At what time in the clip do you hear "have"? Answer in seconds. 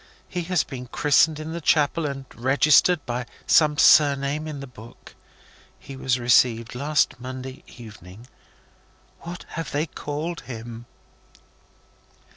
9.49-9.71